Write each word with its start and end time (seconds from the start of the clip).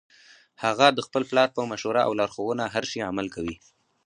هغه 0.63 0.87
د 0.97 0.99
خپل 1.07 1.23
پلار 1.29 1.49
په 1.57 1.61
مشوره 1.71 2.01
او 2.07 2.11
لارښوونه 2.19 2.63
هر 2.73 2.83
شي 2.91 2.99
عمل 3.09 3.27
کوي 3.35 3.55